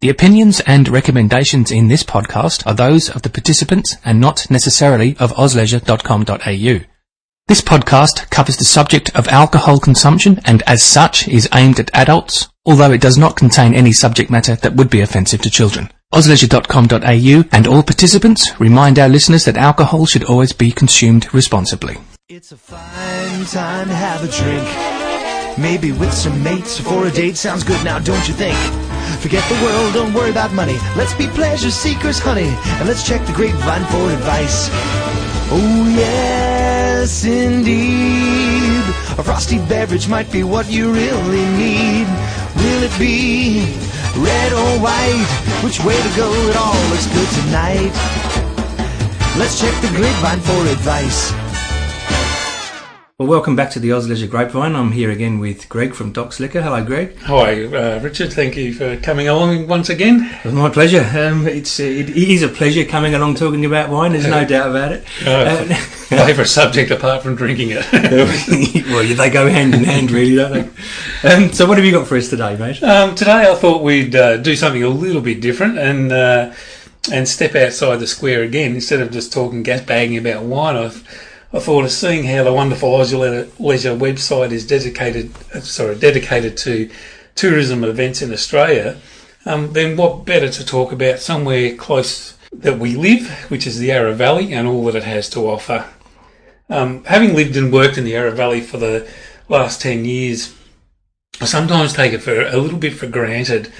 [0.00, 5.16] The opinions and recommendations in this podcast are those of the participants and not necessarily
[5.18, 6.84] of ozleisure.com.au.
[7.48, 12.46] This podcast covers the subject of alcohol consumption and as such is aimed at adults,
[12.64, 15.90] although it does not contain any subject matter that would be offensive to children.
[16.14, 21.96] ozleisure.com.au and all participants remind our listeners that alcohol should always be consumed responsibly.
[22.28, 24.97] It's a fine time to have a drink.
[25.58, 28.56] Maybe with some mates for a date sounds good now, don't you think?
[29.20, 30.78] Forget the world, don't worry about money.
[30.96, 32.46] Let's be pleasure seekers, honey,
[32.78, 34.68] and let's check the grapevine for advice.
[35.50, 38.84] Oh, yes, indeed.
[39.18, 42.06] A frosty beverage might be what you really need.
[42.54, 43.66] Will it be
[44.16, 45.26] red or white?
[45.64, 46.32] Which way to go?
[46.48, 47.92] It all looks good tonight.
[49.36, 51.47] Let's check the grapevine for advice.
[53.20, 54.76] Well, welcome back to the Oz Leisure Grapevine.
[54.76, 56.62] I'm here again with Greg from Doc's Liquor.
[56.62, 57.18] Hello, Greg.
[57.22, 58.32] Hi, uh, Richard.
[58.32, 60.30] Thank you for coming along once again.
[60.44, 61.04] It's my pleasure.
[61.18, 64.12] Um, it's uh, it is a pleasure coming along talking about wine.
[64.12, 65.04] There's no doubt about it.
[65.26, 67.84] Uh, favourite subject apart from drinking it.
[68.86, 71.28] well, they go hand in hand, really, don't they?
[71.28, 72.80] Um, so, what have you got for us today, mate?
[72.84, 76.54] Um, today, I thought we'd uh, do something a little bit different and uh,
[77.10, 78.76] and step outside the square again.
[78.76, 82.52] Instead of just talking gas bagging about wine, I've I thought of seeing how the
[82.52, 86.90] wonderful Oz Leisure website is dedicated, uh, sorry, dedicated to
[87.34, 88.98] tourism events in Australia,
[89.46, 93.86] um, then what better to talk about somewhere close that we live, which is the
[93.86, 95.86] Yarra Valley and all that it has to offer.
[96.68, 99.08] Um, having lived and worked in the Yarra Valley for the
[99.48, 100.54] last 10 years,
[101.40, 103.72] I sometimes take it for a little bit for granted,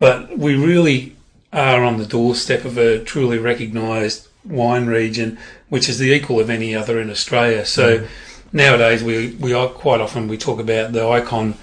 [0.00, 1.14] but we really
[1.52, 6.50] are on the doorstep of a truly recognised wine region, which is the equal of
[6.50, 7.64] any other in Australia.
[7.64, 8.08] So mm.
[8.52, 11.54] nowadays we we are quite often we talk about the icon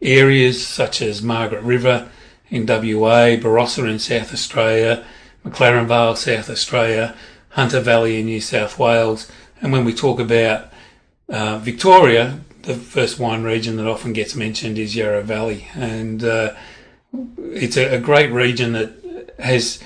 [0.00, 2.08] areas such as Margaret River
[2.50, 5.04] in WA, Barossa in South Australia,
[5.44, 7.14] McLaren Vale, South Australia,
[7.50, 10.70] Hunter Valley in New South Wales, and when we talk about
[11.28, 16.54] uh, Victoria, the first wine region that often gets mentioned is Yarra Valley, and uh,
[17.38, 19.82] it's a, a great region that has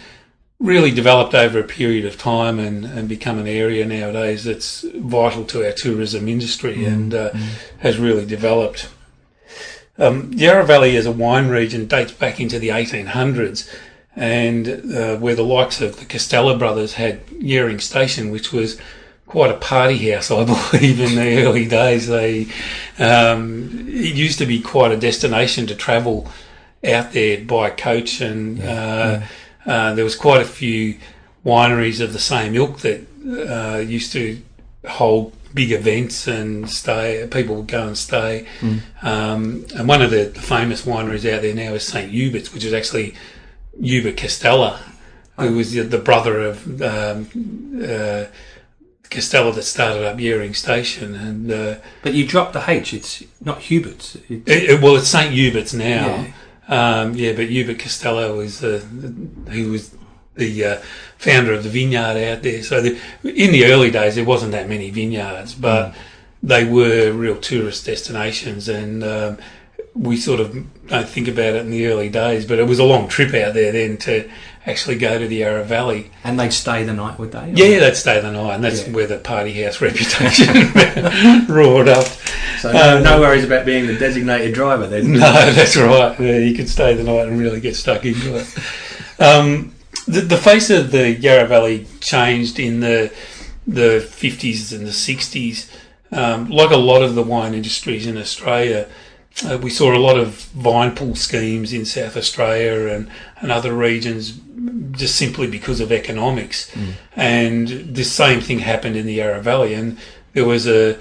[0.59, 5.45] really developed over a period of time and, and become an area nowadays that's vital
[5.45, 6.87] to our tourism industry mm.
[6.87, 7.49] and uh, mm.
[7.79, 8.89] has really developed.
[9.99, 13.71] Um, Yarra Valley as a wine region dates back into the 1800s
[14.15, 18.81] and uh, where the likes of the Costello brothers had Yering Station, which was
[19.27, 22.07] quite a party house, I believe, in the early days.
[22.09, 22.47] They
[22.99, 26.31] um, it used to be quite a destination to travel
[26.83, 29.27] out there by coach and yeah, uh, yeah
[29.67, 30.99] uh, there was quite a few
[31.45, 33.07] wineries of the same ilk that
[33.49, 34.41] uh, used to
[34.89, 37.27] hold big events and stay.
[37.31, 38.47] People would go and stay.
[38.61, 38.81] Mm.
[39.03, 42.65] Um, and one of the, the, famous wineries out there now is St Hubert's, which
[42.65, 43.15] is actually
[43.81, 44.79] Hubert Costello,
[45.39, 48.27] who was the, the brother of um, uh,
[49.11, 51.15] Costello that started up Yering Station.
[51.15, 52.93] And uh, but you dropped the H.
[52.93, 54.17] It's not Hubert's.
[54.29, 56.07] It's, it, it, well, it's St Hubert's now.
[56.07, 56.33] Yeah.
[56.69, 58.85] Um, yeah, but Hubert Costello was uh,
[59.51, 59.97] he was
[60.35, 60.77] the uh,
[61.19, 62.63] founder of the vineyard out there.
[62.63, 65.95] So the, in the early days, there wasn't that many vineyards, but mm.
[66.43, 69.39] they were real tourist destinations, and um,
[69.95, 70.53] we sort of
[70.89, 72.45] don't think about it in the early days.
[72.45, 74.29] But it was a long trip out there then to
[74.67, 76.11] actually go to the Yarra Valley.
[76.25, 77.53] And they'd stay the night, would they?
[77.55, 78.93] Yeah, they'd stay the night, and that's yeah.
[78.93, 80.73] where the party house reputation
[81.49, 82.07] roared up.
[82.59, 85.13] So no, um, no, worries about being the designated driver then.
[85.17, 86.19] No, that's right.
[86.19, 88.59] Yeah, you could stay the night and really get stuck into it.
[89.19, 89.75] Um,
[90.07, 93.13] the, the face of the Yarra Valley changed in the
[93.67, 95.71] the 50s and the 60s.
[96.13, 98.89] Um, like a lot of the wine industries in Australia,
[99.45, 103.11] uh, we saw a lot of vine pull schemes in South Australia and,
[103.41, 104.41] and other regions
[104.93, 106.71] just simply because of economics.
[106.71, 106.93] Mm.
[107.15, 109.99] And the same thing happened in the Yarra Valley, and
[110.33, 110.99] there was a,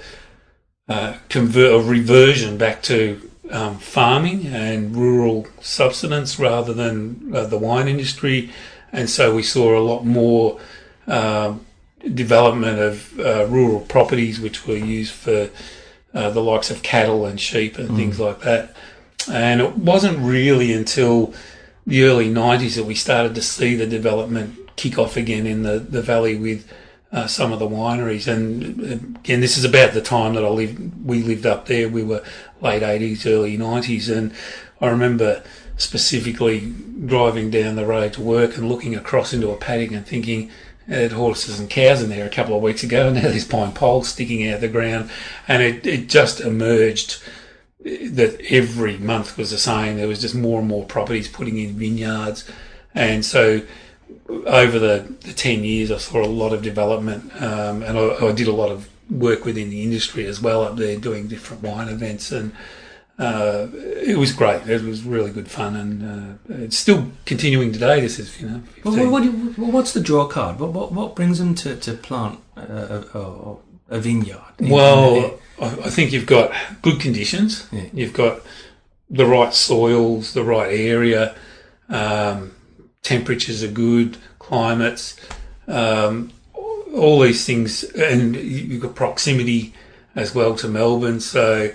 [0.88, 7.58] a convert a reversion back to um, farming and rural subsistence rather than uh, the
[7.58, 8.50] wine industry,
[8.92, 10.60] and so we saw a lot more
[11.06, 11.54] uh,
[12.14, 15.48] development of uh, rural properties which were used for
[16.16, 17.96] uh, the likes of cattle and sheep and mm.
[17.96, 18.74] things like that.
[19.30, 21.34] And it wasn't really until
[21.86, 25.78] the early 90s that we started to see the development kick off again in the,
[25.78, 26.72] the valley with
[27.12, 28.26] uh, some of the wineries.
[28.26, 31.86] And again, this is about the time that I lived, we lived up there.
[31.86, 32.24] We were
[32.62, 34.14] late 80s, early 90s.
[34.14, 34.32] And
[34.80, 35.42] I remember
[35.76, 36.72] specifically
[37.04, 40.50] driving down the road to work and looking across into a paddock and thinking,
[40.88, 43.72] had horses and cows in there a couple of weeks ago, and now there's pine
[43.72, 45.10] poles sticking out of the ground,
[45.48, 47.22] and it, it just emerged
[47.84, 49.96] that every month was the same.
[49.96, 52.48] There was just more and more properties putting in vineyards,
[52.94, 53.62] and so
[54.28, 58.32] over the, the ten years, I saw a lot of development, um, and I, I
[58.32, 61.88] did a lot of work within the industry as well up there, doing different wine
[61.88, 62.52] events and.
[63.18, 64.68] Uh, it was great.
[64.68, 68.00] It was really good fun, and uh, it's still continuing today.
[68.00, 70.58] This is, you know, Well, what, what, what's the draw card?
[70.60, 73.56] What, what, what brings them to, to plant a, a,
[73.88, 74.42] a vineyard?
[74.58, 76.52] in- in Well, I, I think you've got
[76.82, 77.66] good conditions.
[77.72, 77.86] Yeah.
[77.94, 78.40] You've got
[79.08, 81.34] the right soils, the right area.
[81.88, 82.52] Um,
[83.02, 85.16] temperatures are good, climates,
[85.68, 86.32] um,
[86.94, 89.72] all these things, and you've got proximity
[90.14, 91.20] as well to Melbourne.
[91.20, 91.70] So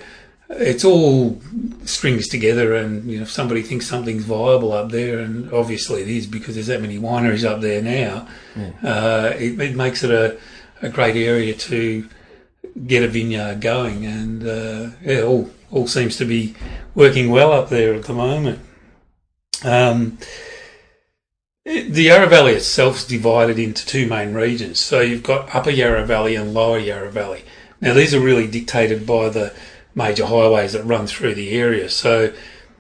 [0.52, 1.40] it's all
[1.86, 2.76] strings together.
[2.76, 6.56] And you know, if somebody thinks something's viable up there, and obviously it is because
[6.56, 8.28] there's that many wineries up there now,
[8.84, 10.38] uh, it, it makes it a,
[10.82, 12.08] a great area to
[12.88, 16.54] get a vineyard going, and uh, yeah, all all seems to be
[16.96, 18.60] working well up there at the moment.
[19.64, 20.18] Um,
[21.64, 24.80] the Yarra Valley itself is divided into two main regions.
[24.80, 27.44] So you've got Upper Yarra Valley and Lower Yarra Valley.
[27.80, 29.54] Now these are really dictated by the
[29.96, 31.90] major highways that run through the area.
[31.90, 32.34] So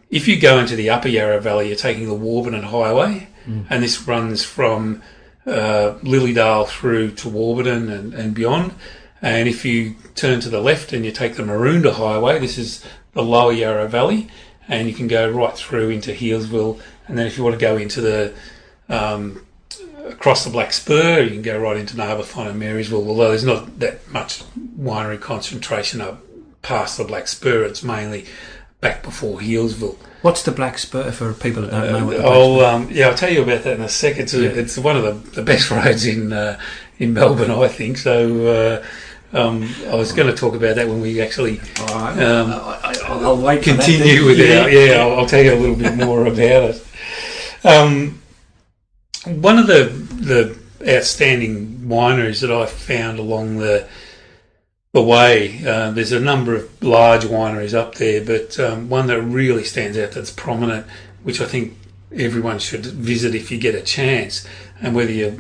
[0.10, 3.28] if you go into the Upper Yarra Valley, you're taking the Warburton Highway,
[3.70, 5.02] and this runs from
[5.46, 8.74] uh, Lilydale through to Warburton and, and beyond.
[9.22, 12.84] And if you turn to the left and you take the Maroondah Highway, this is
[13.14, 14.28] the Lower Yarra Valley,
[14.68, 16.80] and you can go right through into Healesville.
[17.08, 18.34] And then if you want to go into the
[18.90, 19.46] um,
[20.06, 23.08] across the Black Spur, you can go right into Narbethong and Marysville.
[23.08, 24.44] Although there's not that much
[24.78, 26.22] winery concentration up
[26.62, 28.26] past the Black Spur, it's mainly
[28.80, 29.98] back before Healesville.
[30.22, 33.32] What's the Black Spur for people that don't know what Oh, um, yeah, I'll tell
[33.32, 34.24] you about that in a second.
[34.24, 34.50] It's, Yeah.
[34.50, 36.60] it's one of the, the best roads in uh,
[37.00, 37.98] in Melbourne, I think.
[37.98, 38.84] So
[39.34, 42.20] uh, um, I was going to talk about that when we actually All right.
[42.20, 45.02] um, I, I, will wait for that continue with our yeah.
[45.02, 46.86] I'll, I'll tell you a little bit more about it.
[47.64, 48.22] Um,
[49.26, 50.58] one of the the
[50.88, 53.88] outstanding wineries that I found along the
[54.94, 59.22] the way, uh, there's a number of large wineries up there, but um, one that
[59.22, 60.86] really stands out that's prominent,
[61.24, 61.78] which I think
[62.14, 64.46] everyone should visit if you get a chance,
[64.82, 65.38] and whether you're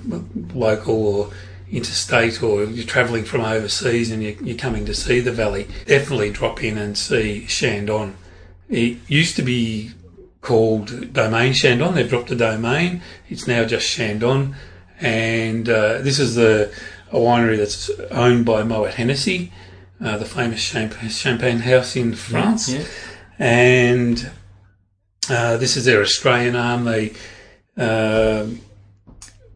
[0.53, 1.31] local or
[1.69, 6.29] interstate or you're travelling from overseas and you're, you're coming to see the valley, definitely
[6.29, 8.15] drop in and see Chandon.
[8.69, 9.91] It used to be
[10.39, 11.93] called Domain Chandon.
[11.93, 13.01] They've dropped the domain.
[13.29, 14.55] It's now just Chandon,
[15.01, 16.73] and uh, this is the
[17.11, 19.51] a winery that's owned by Moet Hennessy,
[20.03, 22.83] uh, the famous champagne house in France Yeah.
[23.39, 24.31] and
[25.29, 26.85] uh, this is their Australian arm.
[26.85, 27.13] They
[27.77, 28.59] um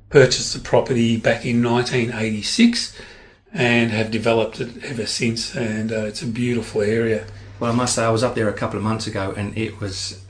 [0.10, 2.96] purchased the property back in 1986
[3.54, 5.56] and have developed it ever since.
[5.56, 7.26] And uh, it's a beautiful area.
[7.60, 9.80] Well, I must say, I was up there a couple of months ago, and it
[9.82, 10.25] was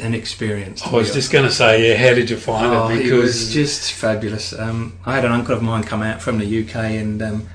[0.00, 0.82] an experience.
[0.86, 2.96] I was just going to say, yeah, how did you find Oh, it?
[2.96, 4.52] it Because was just fabulous.
[4.58, 7.48] Um, I had an uncle of mine come out from the UK and um,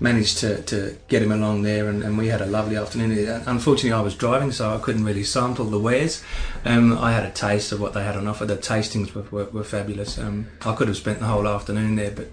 [0.00, 3.28] managed to, to get him along there, and, and we had a lovely afternoon.
[3.28, 6.22] Uh, Unfortunately, I was driving, so I couldn't really sample the wares.
[6.64, 8.44] Um, I had a taste of what they had on offer.
[8.44, 10.18] The tastings were, were, were fabulous.
[10.18, 12.28] Um, I could have spent the whole afternoon there, but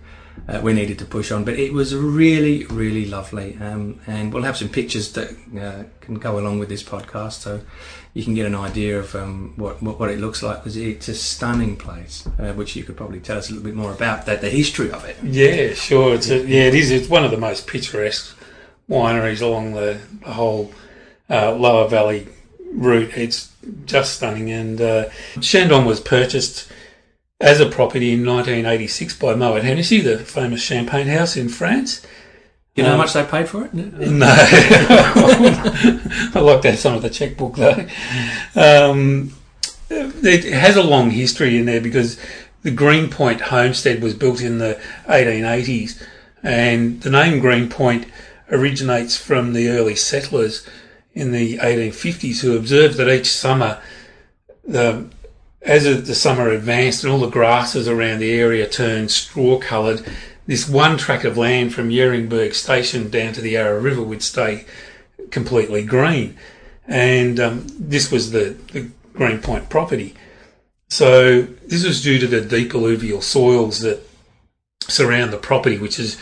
[0.47, 1.43] uh, we needed to push on.
[1.43, 3.57] But it was really, really lovely.
[3.59, 5.29] Um, and we'll have some pictures that
[5.59, 7.61] uh, can go along with this podcast, so
[8.13, 11.07] you can get an idea of um, what, what what it looks like because it's
[11.07, 14.25] a stunning place, uh, which you could probably tell us a little bit more about
[14.25, 15.18] that, the history of it.
[15.23, 16.92] yeah, sure, it's a, yeah, it is.
[16.92, 18.37] It's one of the most picturesque
[18.89, 20.73] wineries along the, the whole
[21.30, 22.27] uh, Lower Valley
[22.73, 23.18] route.
[23.18, 23.51] It's
[23.85, 24.51] just stunning.
[24.51, 26.69] And uh, Chandon was purchased
[27.42, 32.06] as a property in 1986 by Moet Hennessy, the famous champagne house in France.
[32.76, 33.74] You know how Um, much they paid for it?
[33.74, 34.28] No,
[36.33, 37.86] I like that some of the checkbook though.
[38.56, 39.33] Um,
[39.90, 42.18] it has a long history in there because
[42.64, 46.02] the Greenpoint homestead was built in the 1880s,
[46.44, 48.06] and the name Greenpoint
[48.50, 50.66] originates from the early settlers
[51.14, 53.81] in the 1850s who observed that each summer
[54.64, 55.10] the
[55.61, 60.06] as the summer advanced and all the grasses around the area turned straw coloured,
[60.47, 64.65] this one tract of land from Yeringberg Station down to the Yarra River would stay
[65.30, 66.37] completely green.
[66.87, 70.15] And um, this was the, the Greenpoint property.
[70.89, 74.01] So this was due to the deep alluvial soils that
[74.87, 76.19] surround the property, which is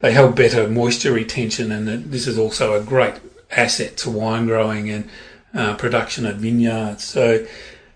[0.00, 3.14] they have better moisture retention, and this is also a great
[3.50, 5.08] asset to wine growing and
[5.54, 7.04] uh, production at vineyards.
[7.04, 7.46] So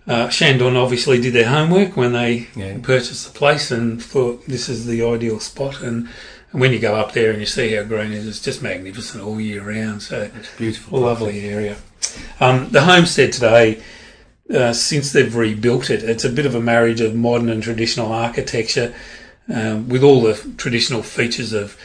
[0.07, 2.77] uh, Chandon obviously did their homework when they Yeah.
[2.81, 5.81] purchased the place and thought this is the ideal spot.
[5.81, 6.07] And,
[6.51, 8.61] and when you go up there and you see how green it is, it's just
[8.61, 10.01] magnificent all year round.
[10.03, 10.99] So It's beautiful.
[10.99, 11.77] lovely area.
[12.39, 13.81] Um, the homestead today,
[14.53, 18.11] uh, since they've rebuilt it, it's a bit of a marriage of modern and traditional
[18.11, 18.93] architecture
[19.53, 21.77] um, with all the traditional features of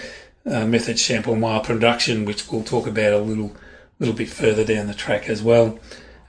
[0.46, 3.54] uh, method Champenois production, which we'll talk about a little
[3.98, 5.78] little bit further down the track as well.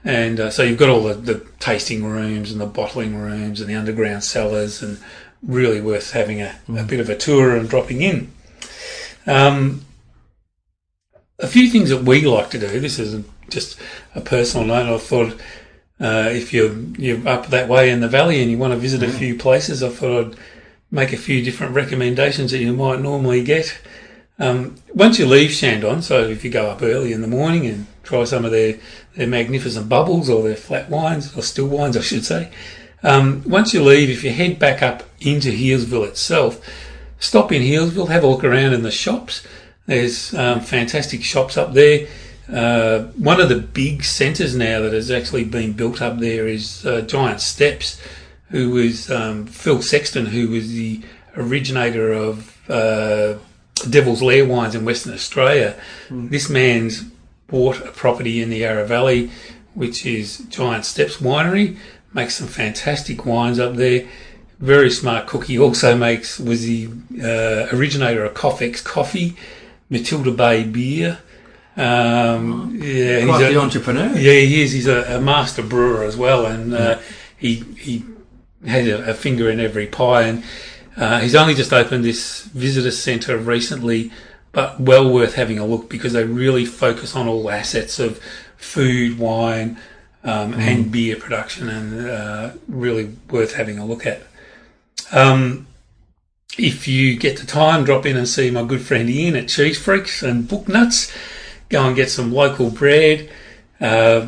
[0.04, 3.70] And uh, so you've got all the, the tasting rooms and the bottling rooms and
[3.70, 4.98] the underground cellars, and
[5.42, 8.32] really worth having a, a bit of a tour and dropping in.
[9.26, 9.84] Um,
[11.38, 12.80] a few things that we like to do.
[12.80, 13.78] This is just
[14.14, 14.94] a personal note.
[14.94, 15.40] I thought
[16.00, 19.02] uh, if you're you're up that way in the valley and you want to visit
[19.02, 20.38] a few places, I thought I'd
[20.90, 23.78] make a few different recommendations that you might normally get.
[24.42, 27.86] Um, once you leave Chandon, so if you go up early in the morning and
[28.02, 28.76] try some of their,
[29.14, 32.50] their magnificent bubbles or their flat wines, or still wines, I should say,
[33.04, 36.60] um, once you leave, if you head back up into Healesville itself,
[37.20, 39.46] stop in Healesville, have a look around in the shops.
[39.86, 42.08] There's um, fantastic shops up there.
[42.52, 46.84] Uh, one of the big centres now that has actually been built up there is
[46.84, 48.00] uh, Giant Steps,
[48.48, 51.00] who was um, Phil Sexton, who was the
[51.36, 53.38] originator of uh,
[53.90, 55.74] Devil's Lair wines in Western Australia.
[56.10, 57.04] This man's
[57.48, 59.30] bought a property in the Yarra Valley,
[59.74, 61.76] which is Giant Steps Winery,
[62.14, 64.06] makes some fantastic wines up there.
[64.58, 65.46] Very smart cook.
[65.46, 66.88] He also makes was the
[67.20, 69.36] uh, originator of Coffex Coffee,
[69.90, 71.18] Matilda Bay Beer.
[71.76, 74.08] Um, yeah, Quite he's a- entrepreneur.
[74.16, 74.72] yeah, he is.
[74.72, 76.98] He's a, a master brewer as well, and uh,
[77.38, 78.04] he he
[78.66, 80.22] has a, a finger in every pie.
[80.22, 80.44] And
[80.96, 84.12] uh, he's only just opened this visitor centre recently,
[84.52, 88.20] but well worth having a look because they really focus on all assets of
[88.56, 89.78] food, wine,
[90.24, 94.22] um, and beer production, and uh, really worth having a look at.
[95.10, 95.66] Um,
[96.58, 99.82] if you get the time, drop in and see my good friend Ian at Cheese
[99.82, 101.10] Freaks and Book Nuts.
[101.70, 103.30] Go and get some local bread.
[103.80, 104.26] Uh,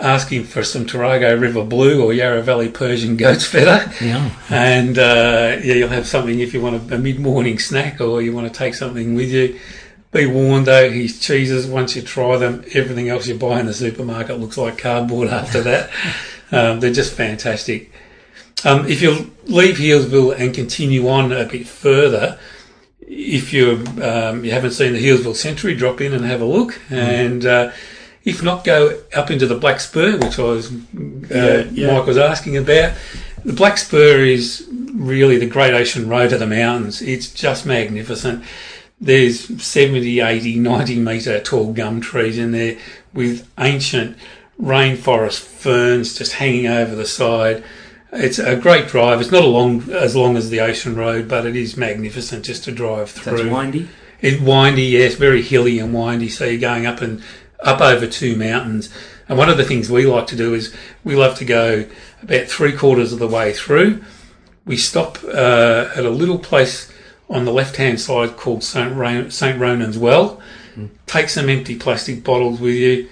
[0.00, 3.92] ask him for some Tarago River Blue or Yarra Valley Persian goat's feta.
[4.00, 4.30] Yeah.
[4.48, 8.32] And uh, yeah, you'll have something if you want a, a mid-morning snack or you
[8.32, 9.58] want to take something with you.
[10.12, 13.74] Be warned though, his cheeses, once you try them, everything else you buy in the
[13.74, 15.90] supermarket looks like cardboard after that.
[16.52, 17.92] um, they're just fantastic.
[18.64, 22.38] Um, if you leave Healesville and continue on a bit further,
[23.00, 26.80] if you um, you haven't seen the Healesville Sanctuary, drop in and have a look.
[26.90, 27.72] And uh,
[28.24, 31.94] if not, go up into the Black Spur, which I was uh, Yeah.
[31.94, 32.94] Mike was asking about.
[33.44, 37.00] The Black Spur is really the Great Ocean Road of the mountains.
[37.00, 38.44] It's just magnificent.
[39.00, 42.76] There's 70, 80, 90 metre tall gum trees in there
[43.14, 44.16] with ancient
[44.60, 47.62] rainforest ferns just hanging over the side.
[48.12, 49.20] It's a great drive.
[49.20, 52.64] It's not a long, as long as the ocean road, but it is magnificent just
[52.64, 53.44] to drive through.
[53.44, 53.88] That's windy.
[54.20, 56.28] It's windy, yes, very hilly and windy.
[56.28, 57.22] So you're going up and
[57.60, 58.92] up over two mountains.
[59.28, 60.74] And one of the things we like to do is
[61.04, 61.84] we love to go
[62.22, 64.02] about three quarters of the way through.
[64.64, 66.90] We stop uh, at a little place
[67.28, 68.94] on the left hand side called St.
[68.94, 69.58] Ron- St.
[69.60, 70.40] Ronan's Well.
[71.06, 73.08] Take some empty plastic bottles with you.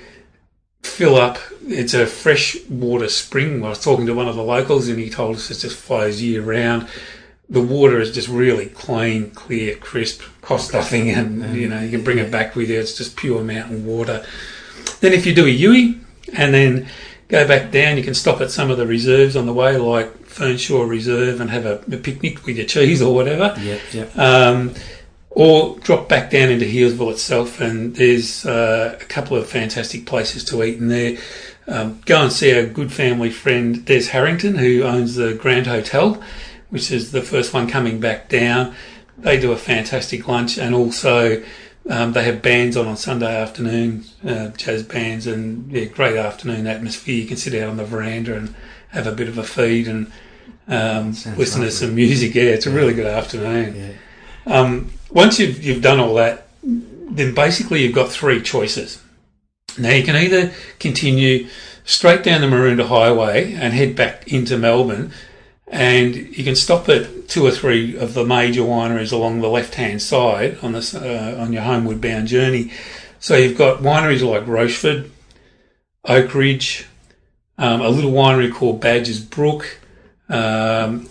[0.83, 1.39] Fill up.
[1.67, 3.65] It's a fresh water spring.
[3.65, 6.23] I was talking to one of the locals and he told us it just flows
[6.23, 6.87] year round
[7.49, 12.03] the water is just really clean, clear, crisp, cost nothing, and you know you can
[12.03, 12.81] bring it back with you.
[12.81, 14.25] It's just pure mountain water.
[15.01, 16.01] Then if you do a Yui
[16.33, 16.89] and then
[17.29, 20.13] go back down, you can stop at some of the reserves on the way, like
[20.27, 23.55] Fernshaw Reserve, and have a, a picnic with your cheese or whatever.
[23.61, 24.19] Yep, yep.
[24.19, 24.75] Um,
[25.31, 30.45] or drop back down into Healesville itself, and there's uh, a couple of fantastic places
[30.45, 31.19] to eat in there.
[31.69, 36.23] Um, go and see our good family friend Des Harrington, who owns the Grand Hotel,
[36.71, 38.75] which is the first one coming back down.
[39.19, 41.43] They do a fantastic lunch, and also
[41.89, 46.67] um, they have bands on on Sunday afternoon, uh, jazz bands, and yeah, great afternoon
[46.67, 47.15] atmosphere.
[47.15, 48.55] You can sit out on the veranda and
[48.89, 50.13] have a bit of a feed and
[50.69, 52.35] um, listen to some music.
[52.35, 53.77] Yeah, it's a really good afternoon.
[53.77, 54.59] Yeah.
[54.61, 59.03] Um, once you've, you've done all that, then basically you've got three choices.
[59.79, 61.49] Now you can either continue
[61.85, 65.13] straight down the Maroondah Highway and head back into Melbourne,
[65.69, 70.01] and you can stop at two or three of the major wineries along the left-hand
[70.01, 72.71] side on this uh, on your homeward bound journey.
[73.19, 75.11] So you've got wineries like Rochford,
[76.05, 76.87] Oak Ridge,
[77.59, 79.81] um, a little winery called Badger's Brook.
[80.29, 81.09] Um,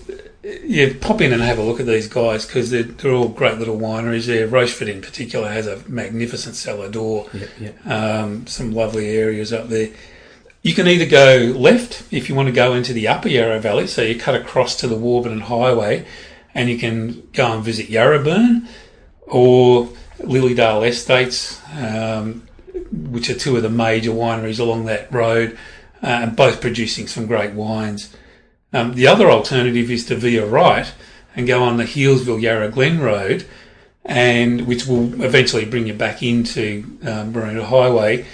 [0.63, 3.57] yeah, pop in and have a look at these guys because they're, they're all great
[3.57, 4.47] little wineries there.
[4.47, 7.87] Rochford in particular has a magnificent cellar door, Yep, yep.
[7.87, 9.89] um, some lovely areas up there.
[10.65, 13.85] You can either go left if you want to go into the upper Yarra Valley,
[13.85, 16.05] so you cut across to the Warburton Highway
[16.55, 18.67] and you can go and visit Yarraburn
[19.27, 21.61] or Lilydale Estates.
[21.71, 22.47] Um,
[22.91, 25.57] which are two of the major wineries along that road,
[26.03, 28.15] uh, and both producing some great wines.
[28.73, 30.91] Um, the other alternative is to veer right
[31.35, 33.45] and go on the Healesville Yarra Glen Road,
[34.03, 38.25] and which will eventually bring you back into um, Maroondah Highway,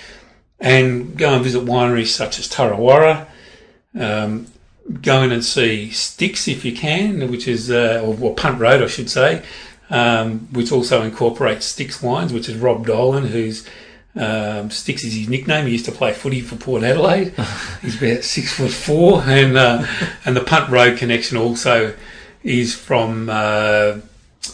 [0.61, 3.27] and go and visit wineries such as TarraWarra.
[3.99, 4.47] Um,
[5.01, 8.81] go in and see Sticks if you can, which is uh, or, or Punt Road,
[8.81, 9.43] I should say,
[9.89, 13.67] um, which also incorporates Sticks wines, which is Rob Dolan, who's
[14.15, 15.65] um, Sticks is his nickname.
[15.65, 17.33] He used to play footy for Port Adelaide.
[17.81, 19.85] He's about six foot four, and uh,
[20.25, 21.95] and the Punt Road connection also
[22.43, 23.99] is from uh,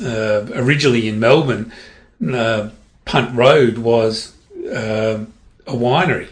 [0.02, 1.72] uh, originally in Melbourne.
[2.26, 2.70] Uh,
[3.06, 4.36] Punt Road was
[4.72, 5.26] uh,
[5.68, 6.30] a winery.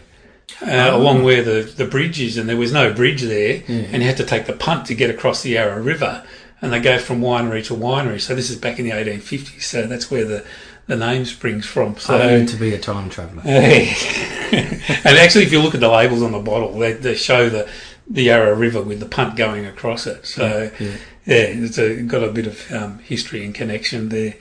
[0.62, 4.08] Uh, along where the, the bridge is, and there was no bridge there, and you
[4.08, 6.24] had to take the punt to get across the Yarra River,
[6.62, 8.20] and they go from winery to winery.
[8.20, 10.46] So this is back in the 1850s, so that's where the,
[10.86, 11.96] the name springs from.
[11.98, 13.42] So I to be a time traveller.
[13.44, 17.68] and actually, if you look at the labels on the bottle, they, they show the,
[18.08, 20.24] the Yarra River with the punt going across it.
[20.26, 20.88] So, Yeah.
[21.26, 24.34] yeah, it's a, got a bit of um, history and connection there.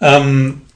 [0.00, 0.66] Um,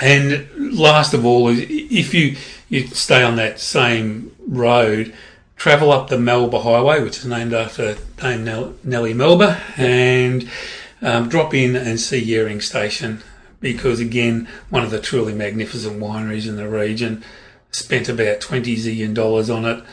[0.00, 2.36] and last of all, if you,
[2.72, 5.12] you stay on that same road,
[5.56, 10.48] travel up the Melba Highway, which is named after Dame Nell- Nellie Melba, and
[11.02, 13.22] um, drop in and see Yering Station
[13.60, 17.22] because, again, one of the truly magnificent wineries in the region.
[17.72, 19.84] Spent about 20 zillion dollars on it,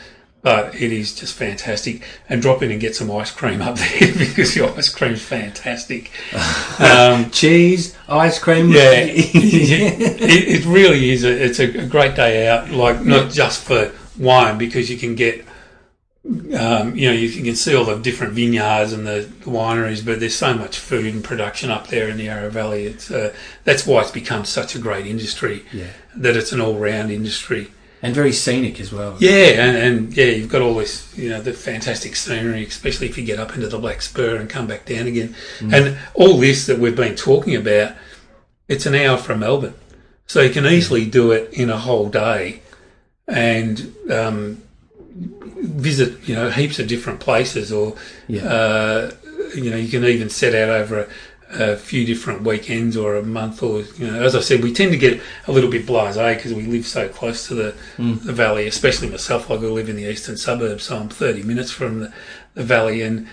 [0.42, 2.02] but it is just fantastic.
[2.28, 6.10] And drop in and get some ice cream up there because the ice cream's fantastic.
[6.80, 8.70] Um, Cheese, ice cream.
[8.70, 11.24] yeah, it, it really is.
[11.24, 12.70] A, it's a great day out.
[12.70, 15.44] Like not just for wine, because you can get,
[16.58, 20.34] um, you know, you can see all the different vineyards and the wineries, but there's
[20.36, 22.84] so much food and production up there in the Yarra Valley.
[22.84, 25.64] It's uh, that's why it's become such a great industry.
[25.72, 25.88] Yeah.
[26.16, 27.72] That it's an all-round industry.
[28.02, 29.16] And very scenic as well.
[29.20, 33.18] Yeah, and, and yeah, you've got all this, you know, the fantastic scenery, especially if
[33.18, 35.34] you get up into the Black Spur and come back down again.
[35.60, 37.94] And all this that we've been talking about,
[38.68, 39.74] it's an hour from Melbourne.
[40.26, 42.62] So you can easily do it in a whole day
[43.28, 44.62] and um,
[45.10, 47.96] visit, you know, heaps of different places or,
[48.28, 48.44] Yeah.
[48.44, 49.10] uh,
[49.54, 51.08] you know, you can even set out over a,
[51.52, 54.92] a few different weekends or a month or, you know, as I said, we tend
[54.92, 58.66] to get a little bit blasé because we live so close to the, the valley,
[58.66, 59.50] especially myself.
[59.50, 62.12] Like I live in the eastern suburbs, so I'm 30 minutes from the,
[62.54, 63.26] the valley and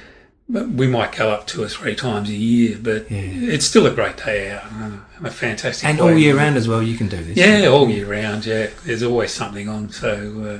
[0.49, 4.17] we might go up two or three times a year, but it's still a great
[4.17, 7.37] day out and a fantastic And all year round as well, you can do this.
[7.37, 8.45] Yeah, all year round.
[8.45, 9.89] Yeah, there's always something on.
[9.89, 10.59] So uh,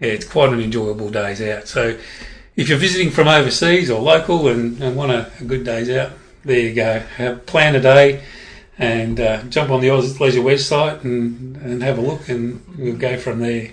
[0.00, 1.66] yeah, it's quite an enjoyable days out.
[1.66, 1.98] So
[2.54, 6.12] if you're visiting from overseas or local and, and want a, a good days out,
[6.44, 7.00] there you go.
[7.16, 8.22] Have, plan a day
[8.78, 12.96] and uh, jump on the Oz Leisure website and, and have a look, and we'll
[12.96, 13.70] go from there.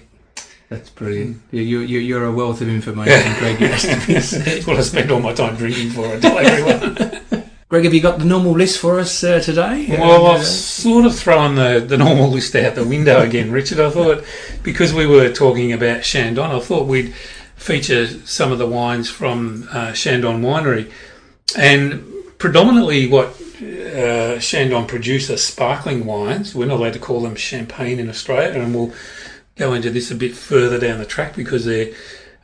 [0.69, 1.41] That's brilliant.
[1.51, 3.57] You, you, you- you're a wealth of information, Greg.
[3.57, 6.05] That's what I spend all my time drinking for.
[6.07, 7.21] I tell everyone.
[7.67, 9.87] Greg, have you got the normal list for us uh, today?
[9.89, 13.79] Well, Uh, I've sort of thrown the, the normal list out the window again, Richard.
[13.79, 14.23] I thought,
[14.61, 17.13] because we were talking about Chandon, I thought we'd
[17.55, 20.91] feature some of the wines from uh, Chandon Winery.
[21.57, 22.03] And
[22.41, 23.27] predominantly what
[23.61, 26.55] uh, Chandon produce are sparkling wines.
[26.55, 28.93] We're not allowed to call them champagne in Australia, and we'll
[29.57, 31.93] go into this a bit further down the track because they're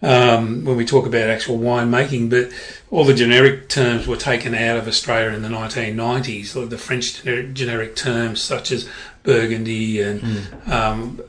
[0.04, 2.52] um, when we talk about actual wine making, but
[2.92, 7.24] all the generic terms were taken out of Australia in the 1990s, like the French
[7.24, 8.88] generic, generic terms such as
[9.24, 10.22] Burgundy and
[10.68, 11.20] um,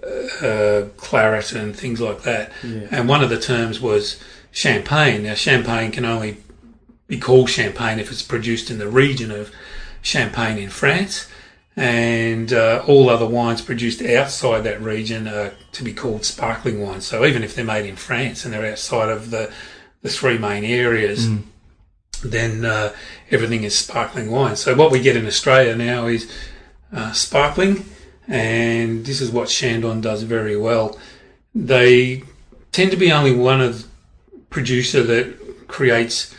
[0.42, 2.52] uh, Claret and things like that.
[2.90, 5.22] And one of the terms was Champagne.
[5.22, 6.36] Now, Champagne can only
[7.08, 9.50] be called Champagne if it's produced in the region of
[10.02, 11.28] Champagne in France.
[11.74, 17.06] And uh, all other wines produced outside that region are to be called sparkling wines.
[17.06, 19.52] So even if they're made in France and they're outside of the,
[20.02, 21.28] the three main areas,
[22.24, 22.92] then uh,
[23.30, 24.56] everything is sparkling wine.
[24.56, 26.30] So what we get in Australia now is
[26.92, 27.84] uh, sparkling,
[28.26, 30.98] and this is what Chandon does very well.
[31.54, 32.24] They
[32.72, 33.86] tend to be only one of
[34.50, 36.34] producer that creates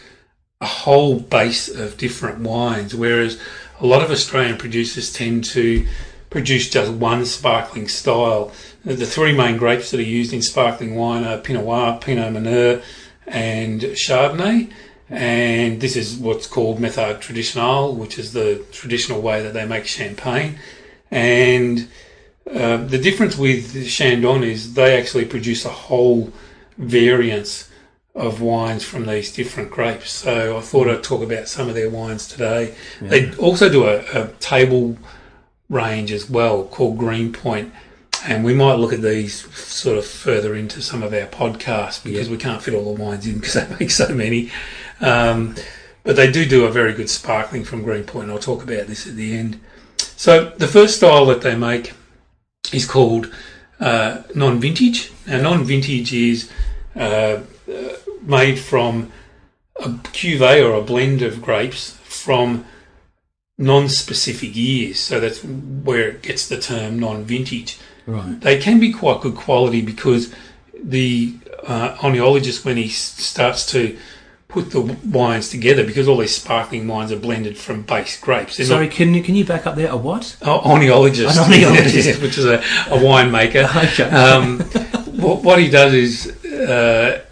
[0.62, 3.39] a whole base of different wines, whereas
[3.80, 5.88] a lot of Australian producers tend to
[6.30, 8.52] produce just one sparkling style.
[8.84, 12.82] The three main grapes that are used in sparkling wine are Pinot Noir, Pinot Meunier,
[13.26, 14.69] and Chardonnay.
[15.10, 19.88] And this is what's called Méthode Traditionnelle, which is the traditional way that they make
[19.88, 20.60] champagne.
[21.10, 21.88] And
[22.54, 26.34] uh, the difference with Chandon is they actually produce a whole
[26.78, 27.68] variance
[28.19, 30.12] of wines from these different grapes.
[30.12, 32.75] So I thought I'd talk about some of their wines today.
[33.01, 34.97] They also do a, a table
[35.69, 37.71] range as well called Greenpoint,
[38.25, 42.27] and we might look at these sort of further into some of our podcasts because
[42.27, 42.32] Yeah.
[42.32, 44.51] we can't fit all the wines in because they make so many.
[44.99, 45.55] Um,
[46.03, 48.23] but they do do a very good sparkling from Greenpoint.
[48.25, 49.60] and I'll talk about this at the end.
[49.97, 51.93] So the first style that they make
[52.73, 53.34] is called
[53.79, 55.12] uh, non-vintage.
[55.27, 56.51] Now non-vintage is
[56.95, 57.95] uh, uh,
[58.30, 59.12] made from
[59.78, 62.65] a cuvee or a blend of grapes from
[63.58, 65.00] non-specific years.
[65.00, 67.78] So that's where it gets the term non-vintage.
[68.06, 68.39] Right.
[68.39, 70.34] They can be quite good quality because
[70.82, 71.36] the
[71.68, 73.98] uh, oenologist, when he starts to
[74.48, 78.58] put the wines together, because all these sparkling wines are blended from base grapes.
[78.58, 79.92] They're Sorry, can you can you back up there?
[79.92, 80.38] A what?
[80.42, 83.68] not, oh, oenologist, An which is a, a winemaker.
[83.89, 84.10] Okay.
[84.10, 84.60] Um,
[85.22, 87.24] what, what he does is uh,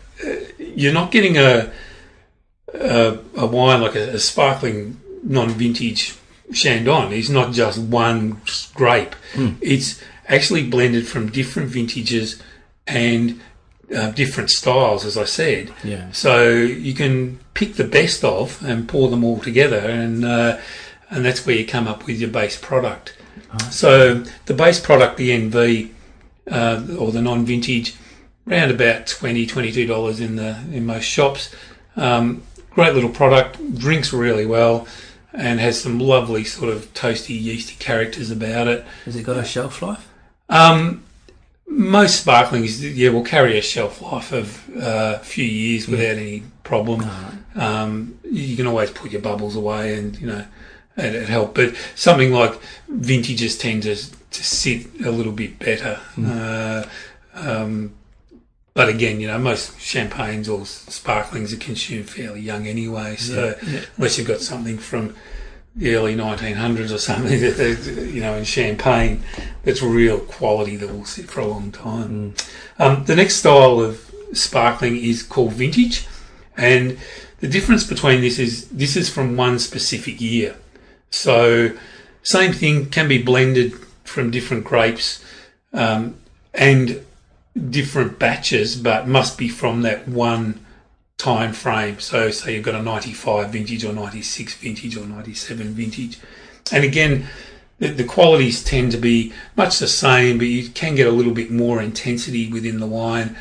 [0.77, 1.71] you're not getting a
[2.73, 6.15] a, a wine like a, a sparkling non-vintage
[6.53, 7.11] Chandon.
[7.11, 8.41] It's not just one
[8.73, 9.15] grape.
[9.59, 12.41] It's actually blended from different vintages
[12.85, 13.41] and
[13.93, 15.73] uh, different styles, as I said.
[15.83, 16.11] Yeah.
[16.11, 20.57] So you can pick the best of and pour them all together, and uh,
[21.09, 23.17] and that's where you come up with your base product.
[23.71, 25.89] So the base product, the NV
[26.51, 27.95] uh, or the non-vintage,
[28.47, 31.53] around about 20 dollars in the in most shops.
[31.95, 34.87] Um, great little product, drinks really well,
[35.33, 38.85] and has some lovely sort of toasty, yeasty characters about it.
[39.05, 40.07] Has it got a shelf life?
[40.49, 41.03] Um,
[41.67, 46.43] most sparklings, yeah, will carry a shelf life of uh, a few years without any
[46.63, 47.03] problem.
[47.55, 50.45] Um, you can always put your bubbles away, and you know,
[50.95, 51.55] and it help.
[51.55, 55.99] But something like vintages tend to to sit a little bit better.
[56.17, 56.85] Uh,
[57.33, 57.93] um,
[58.77, 63.15] but again, you know, most champagnes or sparklings are consumed fairly young anyway.
[63.15, 63.55] So
[63.97, 65.15] unless you've got something from
[65.75, 69.23] the early 1900s or something, that, you know, in champagne,
[69.63, 72.35] that's real quality that will sit for a long time.
[72.77, 76.05] Um, the next style of sparkling is called vintage,
[76.55, 76.99] and
[77.39, 80.55] the difference between this is this is from one specific year.
[81.09, 81.75] So,
[82.21, 85.25] same thing can be blended from different grapes
[85.73, 86.17] um,
[86.53, 87.03] and
[87.57, 90.65] different batches, but must be from that one
[91.17, 91.99] time frame.
[91.99, 96.19] So, say you've got a 95 vintage or 96 vintage or 97 vintage.
[96.71, 97.27] And again,
[97.79, 101.33] the, the qualities tend to be much the same, but you can get a little
[101.33, 103.35] bit more intensity within the wine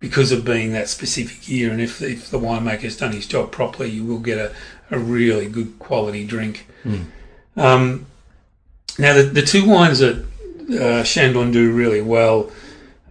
[0.00, 1.70] because of being that specific year.
[1.70, 4.52] And if, if the winemaker's done his job properly, you will get a,
[4.90, 6.66] a really good quality drink.
[7.56, 8.06] Um,
[8.98, 10.24] now, the, the two wines that
[10.80, 12.50] uh, Chandon do really well,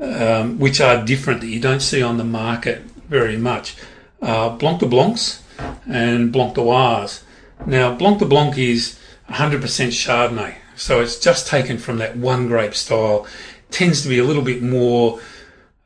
[0.01, 3.75] um, which are different that you don't see on the market very much,
[4.19, 5.43] Blanc de Blancs
[5.87, 7.23] and Blanc de Noirs.
[7.65, 12.73] Now, Blanc de Blanc is 100% Chardonnay, so it's just taken from that one grape
[12.73, 13.27] style.
[13.69, 15.19] Tends to be a little bit more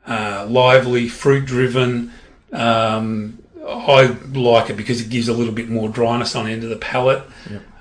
[0.06, 2.12] uh, lively, fruit driven.
[2.52, 6.62] Um, I like it because it gives a little bit more dryness on the end
[6.62, 7.22] of the palate.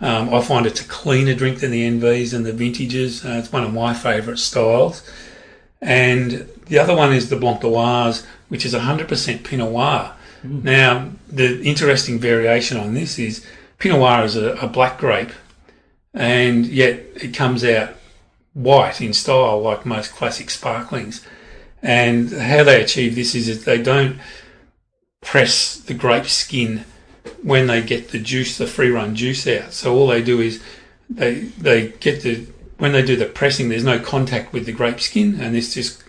[0.02, 3.24] Um, I find it's a cleaner drink than the NVs and the vintages.
[3.24, 5.08] Uh, it's one of my favourite styles.
[5.86, 10.16] And the other one is the Blanc de Noirs, which is 100% Pinot Noir.
[10.42, 10.64] Hmm.
[10.64, 13.46] Now, the interesting variation on this is
[13.78, 15.30] Pinot Noir is a, a black grape,
[16.12, 17.94] and yet it comes out
[18.54, 21.24] white in style, like most classic sparklings.
[21.84, 24.18] And how they achieve this is that they don't
[25.22, 26.84] press the grape skin
[27.44, 29.72] when they get the juice, the free run juice out.
[29.72, 30.64] So all they do is
[31.12, 35.00] they they get the when they do the pressing, there's no contact with the grape
[35.00, 36.04] skin, and this just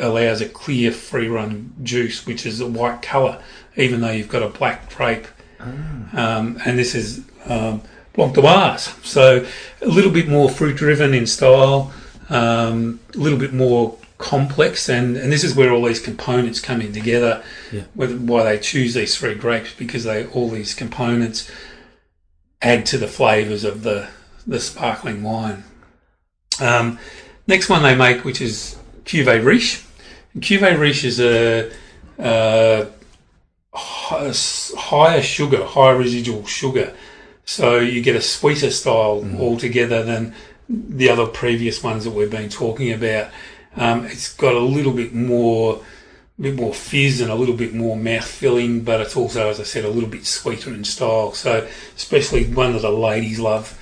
[0.00, 3.42] allows a clear free run juice, which is a white colour,
[3.76, 5.26] even though you've got a black grape.
[5.60, 7.82] Um, and this is um,
[8.14, 9.46] Blanc de Noirs, so
[9.80, 11.92] a little bit more fruit driven in style,
[12.28, 16.80] um, a little bit more complex, and, and this is where all these components come
[16.80, 17.42] in together.
[17.72, 17.82] Yeah.
[17.94, 21.50] With, why they choose these three grapes because they all these components
[22.60, 24.08] add to the flavours of the
[24.46, 25.64] the sparkling wine.
[26.60, 26.98] Um,
[27.46, 29.84] next one they make, which is Cuvée Riche.
[30.34, 31.70] And Cuvée Riche is a,
[32.18, 32.86] uh
[33.72, 34.32] hi-
[34.76, 36.94] higher sugar, higher residual sugar.
[37.44, 40.34] So you get a sweeter style altogether than
[40.68, 43.30] the other previous ones that we've been talking about.
[43.76, 45.82] Um, it's got a little bit more,
[46.38, 49.64] bit more fizz and a little bit more mouth filling, but it's also, as I
[49.64, 51.32] said, a little bit sweeter in style.
[51.32, 53.78] So especially one that the ladies love.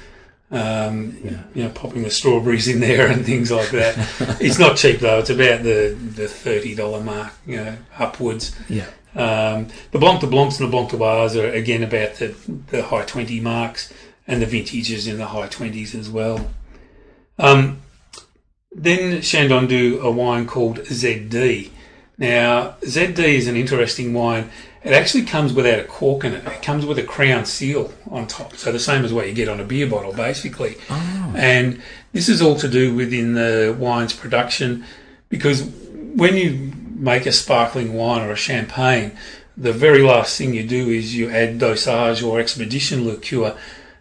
[0.53, 1.17] Um,
[1.55, 3.97] you know, popping the strawberries in there and things like that.
[4.41, 5.21] it's not cheap though.
[5.21, 8.57] It's about the the thirty dollar mark, you know, upwards.
[8.69, 8.87] Yeah.
[9.15, 12.35] Um, the Blanc de Blancs and the Blanc de Noirs are again about the,
[12.69, 13.93] the high 20 marks,
[14.27, 16.51] and the vintages in the high 20s as well.
[17.39, 17.81] Um,
[18.73, 21.71] Then Chandon do a wine called ZD.
[22.19, 24.51] Now, ZD is an interesting wine.
[24.83, 26.47] It actually comes without a cork in it.
[26.47, 28.57] It comes with a crown seal on top.
[28.57, 30.77] So the same as what you get on a beer bottle, basically.
[30.89, 31.35] Oh.
[31.37, 34.85] And this is all to do within the wine's production
[35.29, 39.13] because when you make a sparkling wine or a champagne,
[39.57, 43.57] the very last thing you do is you add dosage or expedition liqueur.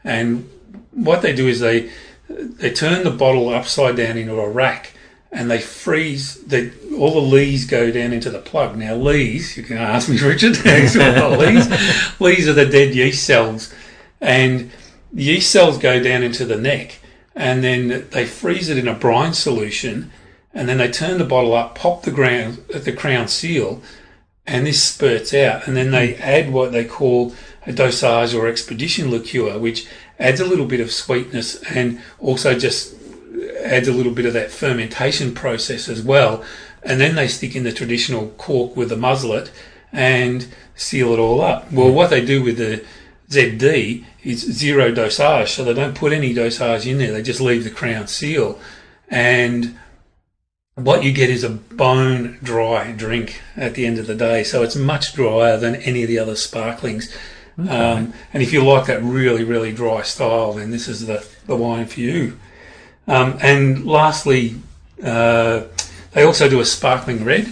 [0.06, 0.50] And
[0.92, 1.92] what they do is they
[2.30, 4.94] they turn the bottle upside down into a rack
[5.32, 8.76] and they freeze the all the lees go down into the plug.
[8.78, 12.20] Now lees, you can ask me, Richard, lees.
[12.20, 13.74] lees are the dead yeast cells,
[14.20, 14.72] and
[15.13, 17.00] yeast cells go down into the neck,
[17.36, 20.12] and then they freeze it in a brine solution,
[20.54, 23.82] and then they turn the bottle up, pop the ground at the crown seal,
[24.48, 27.34] and this spurts out, and then they add what they call
[27.68, 29.88] a dosage or expedition liqueur, which
[30.20, 32.99] adds a little bit of sweetness and also just
[33.62, 36.43] adds a little bit of that fermentation process as well.
[36.84, 39.52] And then they stick in the traditional cork with a muselet
[39.91, 41.71] and seal it all up.
[41.71, 42.86] Well, what they do with the
[43.30, 47.12] ZD is zero dosage, so they don't put any dosage in there.
[47.12, 48.60] They just leave the crown seal,
[49.08, 49.78] and
[50.75, 54.43] what you get is a bone dry drink at the end of the day.
[54.43, 57.13] So it's much drier than any of the other sparklings.
[57.58, 61.58] Um, and if you like that really, really dry style, then this is the, the
[61.58, 62.39] wine for you.
[63.10, 64.56] Um, and lastly,
[65.04, 65.63] uh,
[66.13, 67.48] they also do a sparkling red,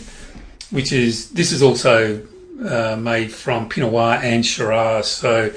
[0.72, 2.22] which is this is also
[2.64, 5.52] uh, made from Pinot Noir and Shiraz, so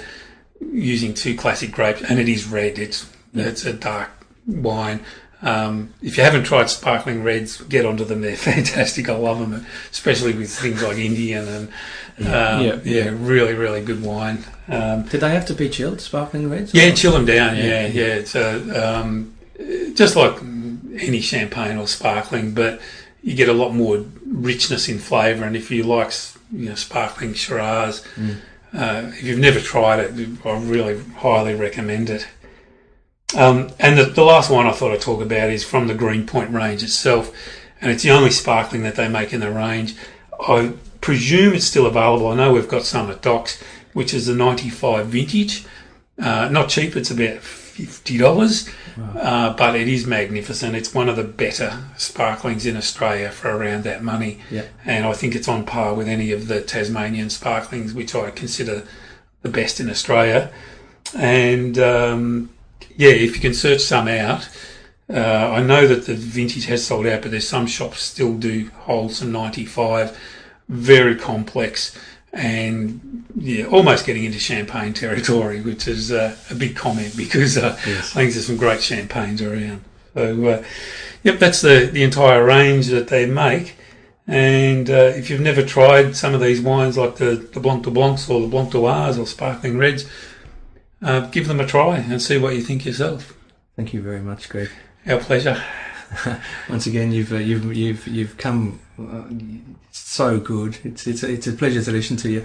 [0.73, 2.79] using two classic grapes, and it is red.
[2.79, 4.11] It's it's a dark
[4.47, 5.01] wine.
[5.43, 8.21] Um, if you haven't tried sparkling reds, get onto them.
[8.21, 9.09] They're fantastic.
[9.09, 11.69] I love them, especially with things like Indian and
[12.21, 12.79] um, Yeah.
[12.85, 14.45] yeah, really, really good wine.
[14.69, 16.75] Um, Did they have to be chilled, sparkling reds?
[16.75, 17.57] yeah, chill them down.
[17.57, 17.87] Yeah.
[17.87, 18.75] Yeah, yeah.
[18.75, 19.35] Um,
[19.95, 20.41] just like
[21.01, 22.81] any champagne or sparkling, but
[23.23, 25.45] you get a lot more richness in flavour.
[25.45, 26.13] And if you like,
[26.53, 28.05] you know, sparkling Shiraz,
[28.73, 32.27] uh, if you've never tried it, I really highly recommend it.
[33.37, 36.51] Um, and the, the last one I thought I'd talk about is from the Greenpoint
[36.51, 37.33] range itself,
[37.81, 39.95] and it's the only sparkling that they make in the range.
[40.41, 42.29] I presume it's still available.
[42.29, 45.65] I know we've got some at Doc's, which is the 95 vintage.
[46.21, 50.75] Uh, not cheap, it's about $50, uh, but it is magnificent.
[50.75, 54.41] It's one of the better sparklings in Australia for around that money.
[54.51, 54.65] Yeah.
[54.85, 58.87] And I think it's on par with any of the Tasmanian sparklings, which I consider
[59.43, 60.51] the best in Australia.
[61.17, 62.51] And um,
[62.97, 64.49] yeah, if you can search some out,
[65.13, 68.71] uh, I know that the vintage has sold out, but there's some shops still do
[68.81, 70.17] hold some 95,
[70.69, 71.99] very complex,
[72.33, 77.77] and yeah, almost getting into champagne territory, which is uh, a big comment because uh,
[77.87, 78.11] Yes.
[78.17, 79.83] I think there's some great champagnes around.
[80.15, 80.65] So, uh,
[81.23, 83.77] yep, that's the, the entire range that they make.
[84.27, 87.91] And uh, if you've never tried some of these wines, like the, the Blanc de
[87.91, 90.09] Blancs or the Blanc de Noirs or Sparkling Reds,
[91.03, 93.35] uh, give them a try and see what you think yourself.
[93.75, 94.71] Thank you very much, Greg.
[95.07, 95.61] Our pleasure.
[96.69, 98.81] Once again, you've uh, you've you've you've come
[99.91, 100.79] so good.
[100.85, 102.45] It's it's it's a pleasure to listen to you.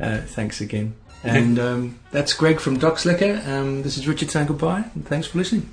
[0.00, 0.94] Uh, thanks again.
[1.24, 3.42] And um, that's Greg from Doc's Liquor.
[3.46, 4.84] Um, this is Richard saying goodbye.
[4.94, 5.70] And thanks for listening.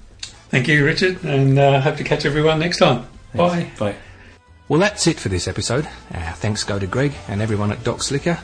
[0.47, 3.05] Thank you, Richard, and uh, hope to catch everyone next time.
[3.35, 3.49] Bye.
[3.49, 3.79] Thanks.
[3.79, 3.95] Bye.
[4.69, 5.89] Well, that's it for this episode.
[6.13, 8.39] Our thanks go to Greg and everyone at Doc's Liquor.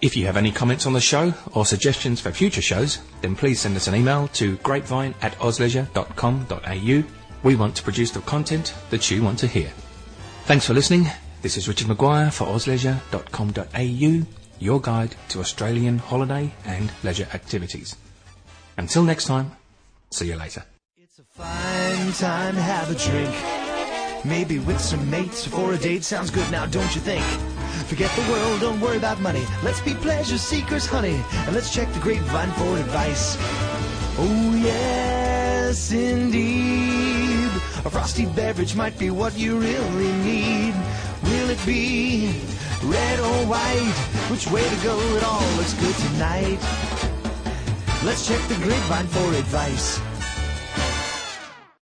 [0.00, 3.60] If you have any comments on the show or suggestions for future shows, then please
[3.60, 7.04] send us an email to grapevine at ozleisure.com.au.
[7.42, 9.70] We want to produce the content that you want to hear.
[10.44, 11.06] Thanks for listening.
[11.42, 17.96] This is Richard Maguire for ozleisure.com.au, your guide to Australian holiday and leisure activities.
[18.76, 19.52] Until next time,
[20.10, 20.62] see you later.
[20.96, 23.34] It's a fine time to have a drink.
[24.24, 27.24] Maybe with some mates for a date sounds good now, don't you think?
[27.88, 29.42] Forget the world, don't worry about money.
[29.64, 33.36] Let's be pleasure seekers, honey, and let's check the grapevine for advice.
[34.18, 37.50] Oh, yes, indeed.
[37.86, 40.74] A frosty beverage might be what you really need.
[41.22, 42.34] Will it be
[42.82, 43.94] red or white?
[44.30, 44.98] Which way to go?
[45.16, 46.60] It all looks good tonight.
[48.02, 50.09] Let's check the grapevine for advice.